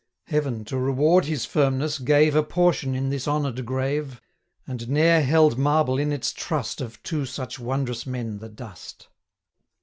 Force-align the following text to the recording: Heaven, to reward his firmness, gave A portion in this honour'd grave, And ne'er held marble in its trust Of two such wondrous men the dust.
Heaven, 0.23 0.65
to 0.65 0.79
reward 0.79 1.25
his 1.25 1.45
firmness, 1.45 1.99
gave 1.99 2.35
A 2.35 2.41
portion 2.41 2.95
in 2.95 3.11
this 3.11 3.27
honour'd 3.27 3.63
grave, 3.67 4.19
And 4.65 4.89
ne'er 4.89 5.21
held 5.21 5.59
marble 5.59 5.99
in 5.99 6.11
its 6.11 6.33
trust 6.33 6.81
Of 6.81 7.03
two 7.03 7.27
such 7.27 7.59
wondrous 7.59 8.07
men 8.07 8.39
the 8.39 8.49
dust. 8.49 9.09